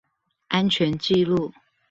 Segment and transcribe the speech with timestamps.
[0.47, 1.53] 安全紀錄